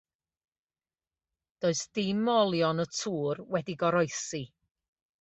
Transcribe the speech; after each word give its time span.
Does 1.61 1.81
dim 1.99 2.21
o 2.33 2.35
olion 2.41 2.83
y 2.85 2.87
tŵr 3.03 3.35
wedi 3.53 3.75
goroesi. 3.85 4.43